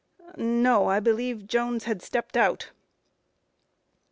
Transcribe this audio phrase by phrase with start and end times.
[0.33, 0.39] A.
[0.41, 2.71] No, I believe Jones had stepped out.